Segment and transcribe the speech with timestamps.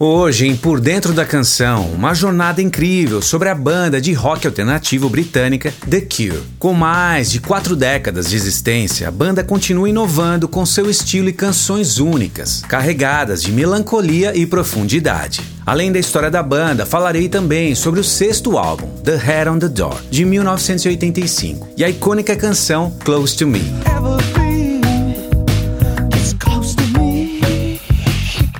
[0.00, 5.08] Hoje, em Por Dentro da Canção, uma jornada incrível sobre a banda de rock alternativo
[5.08, 6.44] britânica The Cure.
[6.56, 11.32] Com mais de quatro décadas de existência, a banda continua inovando com seu estilo e
[11.32, 15.40] canções únicas, carregadas de melancolia e profundidade.
[15.66, 19.68] Além da história da banda, falarei também sobre o sexto álbum, The Head on the
[19.68, 23.64] Door, de 1985, e a icônica canção Close to Me.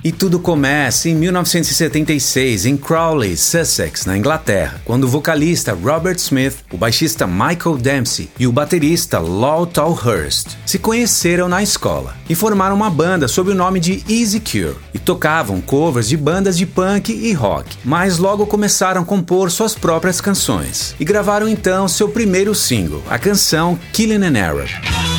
[0.02, 6.56] E tudo começa em 1976 em Crawley, Sussex, na Inglaterra, quando o vocalista Robert Smith,
[6.72, 12.76] o baixista Michael Dempsey e o baterista Law Tolhurst se conheceram na escola e formaram
[12.76, 17.12] uma banda sob o nome de Easy Cure e tocavam covers de bandas de punk
[17.12, 22.54] e rock, mas logo começaram a compor suas próprias canções e gravaram então seu primeiro
[22.54, 25.17] single, a canção Killing an Arab.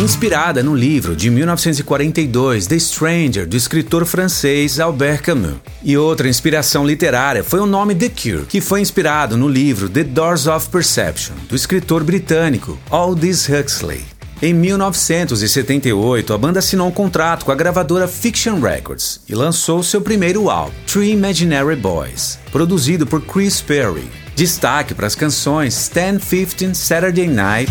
[0.00, 5.56] Inspirada no livro de 1942 The Stranger, do escritor francês Albert Camus.
[5.82, 10.02] E outra inspiração literária foi o nome The Cure, que foi inspirado no livro The
[10.04, 14.02] Doors of Perception, do escritor britânico Aldous Huxley.
[14.40, 20.00] Em 1978, a banda assinou um contrato com a gravadora Fiction Records e lançou seu
[20.00, 24.08] primeiro álbum, Three Imaginary Boys, produzido por Chris Perry.
[24.34, 27.70] Destaque para as canções 10-15 Saturday Night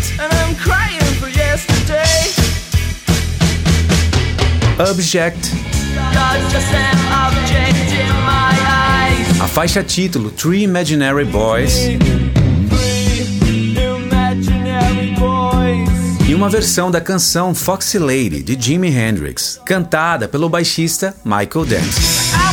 [4.90, 5.52] Object.
[9.40, 11.74] A faixa título Three Imaginary Boys.
[16.28, 22.49] E uma versão da canção Foxy Lady de Jimi Hendrix, cantada pelo baixista Michael Dempsey.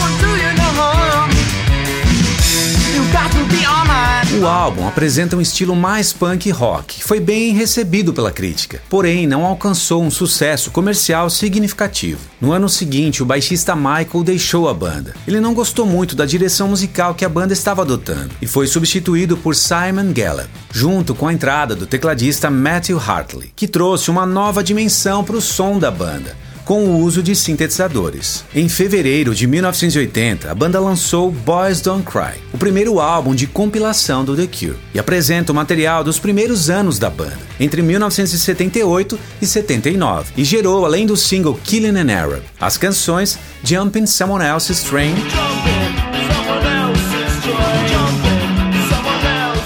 [4.37, 9.43] O álbum apresenta um estilo mais punk rock, foi bem recebido pela crítica, porém não
[9.43, 12.19] alcançou um sucesso comercial significativo.
[12.39, 15.15] No ano seguinte, o baixista Michael deixou a banda.
[15.27, 19.35] Ele não gostou muito da direção musical que a banda estava adotando e foi substituído
[19.37, 24.63] por Simon Gallup, junto com a entrada do tecladista Matthew Hartley, que trouxe uma nova
[24.63, 28.43] dimensão para o som da banda com o uso de sintetizadores.
[28.53, 34.25] Em fevereiro de 1980, a banda lançou Boys Don't Cry, o primeiro álbum de compilação
[34.25, 39.47] do The Cure, e apresenta o material dos primeiros anos da banda, entre 1978 e
[39.47, 45.15] 79, e gerou, além do single Killing an Arab, as canções Jumping Someone Else's Train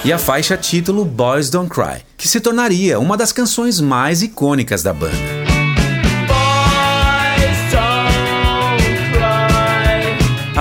[0.06, 4.83] e a faixa título Boys Don't Cry, que se tornaria uma das canções mais icônicas
[4.83, 5.41] da banda.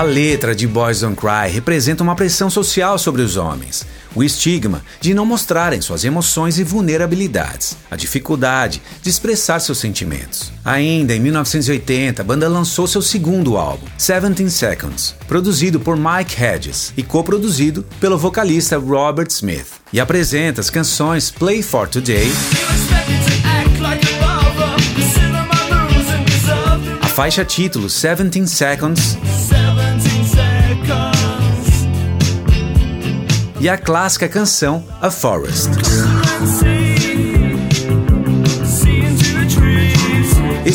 [0.01, 3.85] A letra de Boys Don't Cry representa uma pressão social sobre os homens,
[4.15, 10.51] o estigma de não mostrarem suas emoções e vulnerabilidades, a dificuldade de expressar seus sentimentos.
[10.65, 16.95] Ainda em 1980, a banda lançou seu segundo álbum, 17 Seconds, produzido por Mike Hedges
[16.97, 22.33] e coproduzido pelo vocalista Robert Smith, e apresenta as canções Play for Today.
[27.03, 29.19] A faixa título 17 Seconds
[33.61, 35.69] e a clássica canção A Forest.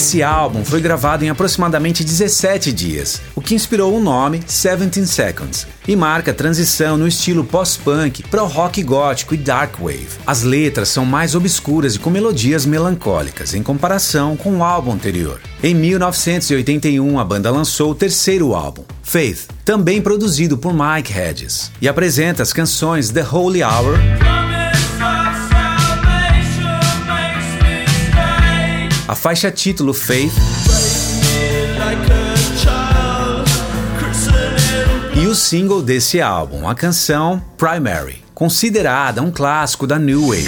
[0.05, 5.65] Esse álbum foi gravado em aproximadamente 17 dias, o que inspirou o nome 17 Seconds
[5.87, 10.09] e marca a transição no estilo pós-punk para o rock gótico e dark wave.
[10.23, 15.41] As letras são mais obscuras e com melodias melancólicas em comparação com o álbum anterior.
[15.63, 21.87] Em 1981, a banda lançou o terceiro álbum, Faith, também produzido por Mike Hedges, e
[21.87, 23.97] apresenta as canções The Holy Hour.
[29.07, 30.33] A faixa título Faith
[35.15, 40.47] e o single desse álbum, a canção Primary, considerada um clássico da New Wave.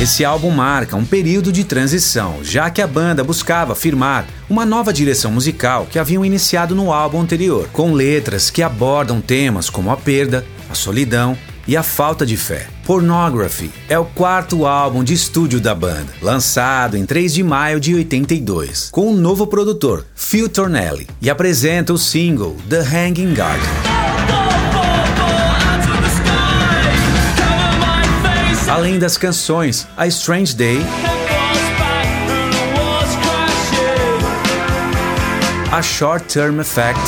[0.00, 4.92] Esse álbum marca um período de transição, já que a banda buscava firmar uma nova
[4.92, 9.96] direção musical que haviam iniciado no álbum anterior, com letras que abordam temas como a
[9.96, 11.38] perda, a solidão
[11.70, 12.66] e a falta de fé.
[12.84, 17.94] Pornography é o quarto álbum de estúdio da banda, lançado em 3 de maio de
[17.94, 23.68] 82, com o um novo produtor, Phil Tornelli, e apresenta o single The Hanging Garden.
[28.68, 30.80] Além das canções A Strange Day,
[35.70, 37.00] A Short Term Effect,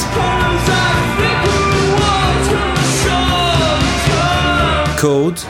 [5.02, 5.44] Cold.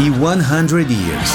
[0.00, 1.30] E 100 Years.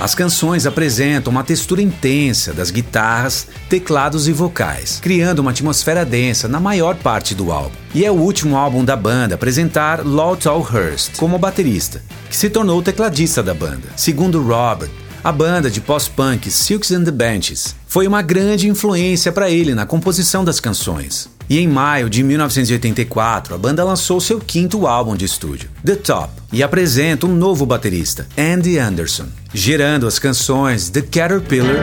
[0.00, 6.48] As canções apresentam uma textura intensa das guitarras, teclados e vocais, criando uma atmosfera densa
[6.48, 7.76] na maior parte do álbum.
[7.94, 12.50] E é o último álbum da banda a apresentar Lawtal Hurst como baterista, que se
[12.50, 13.86] tornou o tecladista da banda.
[13.94, 14.90] Segundo Robert,
[15.22, 19.84] a banda de pós-punk Silks and the Benches foi uma grande influência para ele na
[19.84, 21.28] composição das canções.
[21.48, 26.32] E em maio de 1984, a banda lançou seu quinto álbum de estúdio, The Top,
[26.52, 31.82] e apresenta um novo baterista, Andy Anderson, gerando as canções The Caterpillar,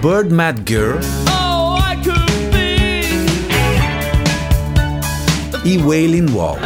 [0.00, 0.98] Bird Mad Girl
[5.64, 6.58] e Wailing Wall.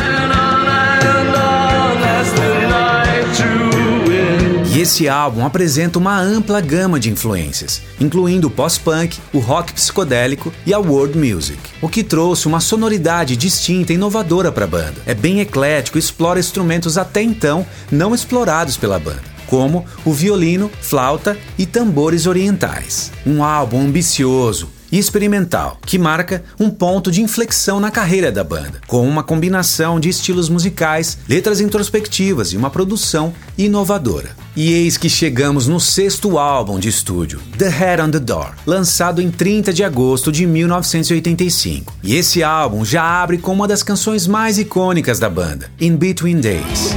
[4.75, 10.51] E esse álbum apresenta uma ampla gama de influências, incluindo o pós-punk, o rock psicodélico
[10.65, 14.95] e a world music, o que trouxe uma sonoridade distinta e inovadora para a banda.
[15.05, 20.71] É bem eclético e explora instrumentos até então não explorados pela banda como o violino,
[20.81, 23.13] flauta e tambores orientais.
[23.27, 28.81] Um álbum ambicioso, e experimental, que marca um ponto de inflexão na carreira da banda,
[28.87, 34.37] com uma combinação de estilos musicais, letras introspectivas e uma produção inovadora.
[34.55, 39.23] E eis que chegamos no sexto álbum de estúdio, The Head on the Door, lançado
[39.23, 41.95] em 30 de agosto de 1985.
[42.03, 46.41] E esse álbum já abre com uma das canções mais icônicas da banda, In Between
[46.41, 46.95] Days.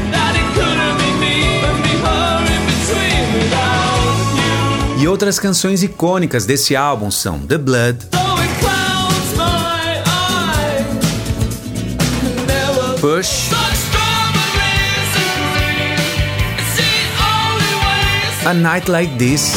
[5.06, 8.00] E outras canções icônicas desse álbum são The Blood,
[13.00, 13.52] Push,
[18.48, 19.54] A Night Like This.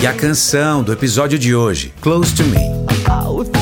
[0.00, 3.57] e a canção do episódio de hoje, Close to Me.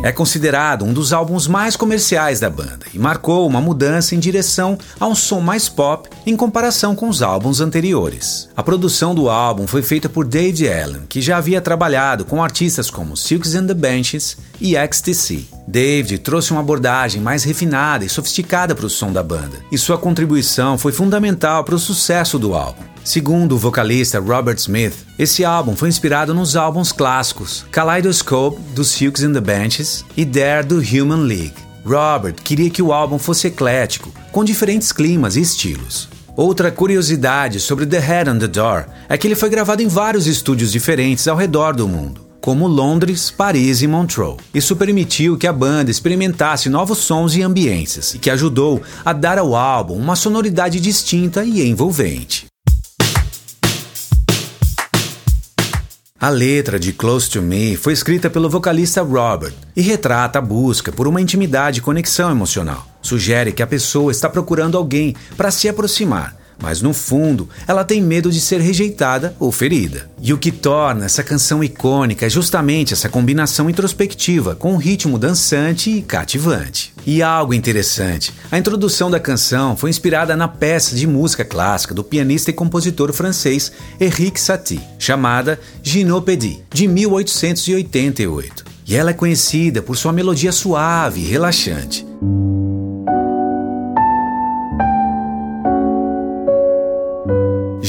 [0.00, 4.78] É considerado um dos álbuns mais comerciais da banda e marcou uma mudança em direção
[4.98, 8.48] a um som mais pop em comparação com os álbuns anteriores.
[8.56, 12.90] A produção do álbum foi feita por Dave Allen, que já havia trabalhado com artistas
[12.90, 15.46] como Silks and the Benches e XTC.
[15.66, 19.98] David trouxe uma abordagem mais refinada e sofisticada para o som da banda, e sua
[19.98, 22.84] contribuição foi fundamental para o sucesso do álbum.
[23.08, 29.22] Segundo o vocalista Robert Smith, esse álbum foi inspirado nos álbuns clássicos Kaleidoscope, dos Silks
[29.22, 31.54] and the Benches, e Dare, do Human League.
[31.86, 36.06] Robert queria que o álbum fosse eclético, com diferentes climas e estilos.
[36.36, 40.26] Outra curiosidade sobre The Head on the Door é que ele foi gravado em vários
[40.26, 44.36] estúdios diferentes ao redor do mundo, como Londres, Paris e Montreux.
[44.52, 49.38] Isso permitiu que a banda experimentasse novos sons e ambiências, e que ajudou a dar
[49.38, 52.46] ao álbum uma sonoridade distinta e envolvente.
[56.20, 60.90] A letra de Close to Me foi escrita pelo vocalista Robert e retrata a busca
[60.90, 62.84] por uma intimidade e conexão emocional.
[63.00, 68.02] Sugere que a pessoa está procurando alguém para se aproximar, mas no fundo ela tem
[68.02, 70.10] medo de ser rejeitada ou ferida.
[70.20, 75.18] E o que torna essa canção icônica é justamente essa combinação introspectiva com um ritmo
[75.18, 76.92] dançante e cativante.
[77.06, 82.04] E algo interessante, a introdução da canção foi inspirada na peça de música clássica do
[82.04, 88.64] pianista e compositor francês Henrique Satie, chamada Ginopédie, de 1888.
[88.86, 92.06] E ela é conhecida por sua melodia suave e relaxante.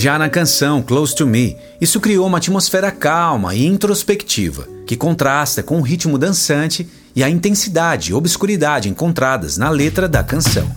[0.01, 5.61] Já na canção Close to Me, isso criou uma atmosfera calma e introspectiva, que contrasta
[5.61, 10.71] com o ritmo dançante e a intensidade e obscuridade encontradas na letra da canção.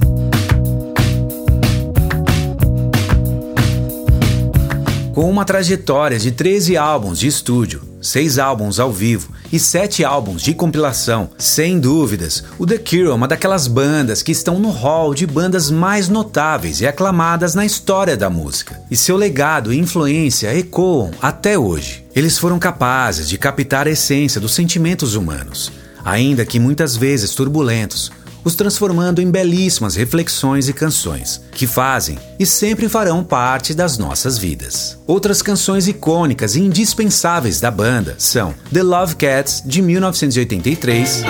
[5.14, 10.42] Com uma trajetória de 13 álbuns de estúdio, 6 álbuns ao vivo e 7 álbuns
[10.42, 15.14] de compilação, sem dúvidas, o The Cure é uma daquelas bandas que estão no hall
[15.14, 18.80] de bandas mais notáveis e aclamadas na história da música.
[18.90, 22.04] E seu legado e influência ecoam até hoje.
[22.14, 25.71] Eles foram capazes de captar a essência dos sentimentos humanos,
[26.04, 28.11] ainda que muitas vezes turbulentos,
[28.44, 34.38] os transformando em belíssimas reflexões e canções, que fazem e sempre farão parte das nossas
[34.38, 34.99] vidas.
[35.06, 41.22] Outras canções icônicas e indispensáveis da banda são The Love Cats, de 1983,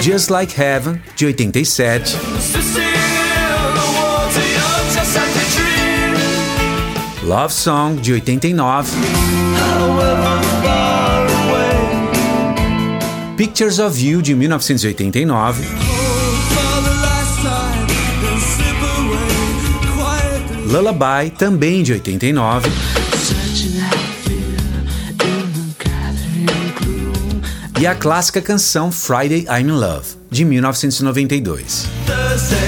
[0.00, 2.16] Just Like Heaven, de 87,
[7.24, 8.92] Love Song, de 89,
[13.36, 15.62] Pictures of You de 1989.
[20.64, 22.70] Lullaby, também de 89.
[27.78, 31.86] E a clássica canção Friday I'm in Love, de 1992.
[32.06, 32.66] Thursday,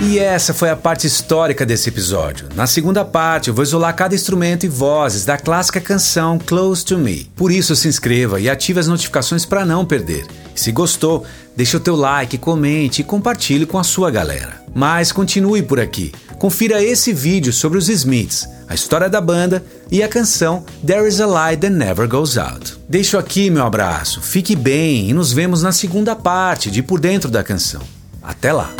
[0.00, 2.48] e essa foi a parte histórica desse episódio.
[2.54, 6.96] Na segunda parte, eu vou isolar cada instrumento e vozes da clássica canção Close to
[6.96, 7.28] Me.
[7.34, 10.24] Por isso, se inscreva e ative as notificações para não perder.
[10.54, 11.26] E se gostou,
[11.56, 14.62] deixe o teu like, comente e compartilhe com a sua galera.
[14.72, 16.12] Mas continue por aqui.
[16.38, 21.20] Confira esse vídeo sobre os Smiths, a história da banda e a canção There Is
[21.20, 22.78] a Light That Never Goes Out.
[22.88, 27.28] Deixo aqui meu abraço, fique bem e nos vemos na segunda parte de Por Dentro
[27.28, 27.82] da Canção.
[28.22, 28.70] Até lá!